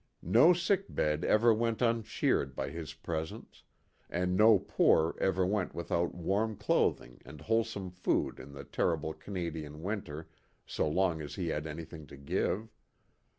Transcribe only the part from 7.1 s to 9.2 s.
and wholesome food in the terrible